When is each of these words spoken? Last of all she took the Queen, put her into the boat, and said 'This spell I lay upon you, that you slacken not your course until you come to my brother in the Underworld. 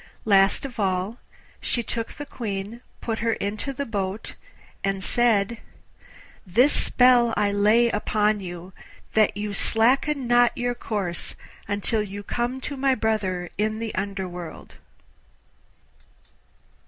Last 0.25 0.65
of 0.65 0.79
all 0.79 1.19
she 1.59 1.83
took 1.83 2.07
the 2.13 2.25
Queen, 2.25 2.81
put 3.01 3.19
her 3.19 3.33
into 3.33 3.71
the 3.71 3.85
boat, 3.85 4.33
and 4.83 5.03
said 5.03 5.59
'This 6.43 6.73
spell 6.73 7.35
I 7.37 7.51
lay 7.51 7.87
upon 7.89 8.39
you, 8.39 8.73
that 9.13 9.37
you 9.37 9.53
slacken 9.53 10.25
not 10.25 10.57
your 10.57 10.73
course 10.73 11.35
until 11.67 12.01
you 12.01 12.23
come 12.23 12.59
to 12.61 12.75
my 12.75 12.95
brother 12.95 13.51
in 13.59 13.77
the 13.77 13.93
Underworld. 13.93 14.73